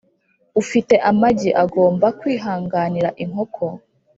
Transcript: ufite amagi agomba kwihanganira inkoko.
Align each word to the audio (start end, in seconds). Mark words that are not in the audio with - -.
ufite 0.61 0.95
amagi 1.09 1.49
agomba 1.63 2.07
kwihanganira 2.19 3.09
inkoko. 3.23 3.63